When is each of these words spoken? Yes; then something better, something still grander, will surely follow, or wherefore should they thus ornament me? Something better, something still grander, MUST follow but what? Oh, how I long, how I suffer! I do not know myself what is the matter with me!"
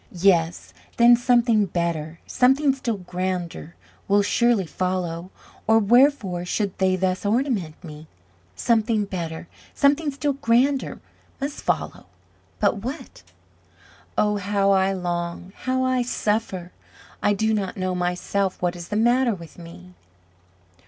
Yes; 0.11 0.73
then 0.97 1.15
something 1.15 1.67
better, 1.67 2.19
something 2.25 2.73
still 2.73 2.97
grander, 2.97 3.75
will 4.07 4.23
surely 4.23 4.65
follow, 4.65 5.29
or 5.67 5.77
wherefore 5.77 6.43
should 6.43 6.75
they 6.79 6.95
thus 6.95 7.23
ornament 7.23 7.75
me? 7.83 8.07
Something 8.55 9.05
better, 9.05 9.47
something 9.75 10.09
still 10.09 10.33
grander, 10.33 10.99
MUST 11.39 11.61
follow 11.61 12.07
but 12.59 12.77
what? 12.77 13.21
Oh, 14.17 14.37
how 14.37 14.71
I 14.71 14.91
long, 14.93 15.53
how 15.55 15.83
I 15.83 16.01
suffer! 16.01 16.71
I 17.21 17.33
do 17.33 17.53
not 17.53 17.77
know 17.77 17.93
myself 17.93 18.59
what 18.59 18.75
is 18.75 18.87
the 18.87 18.95
matter 18.95 19.35
with 19.35 19.59
me!" 19.59 19.93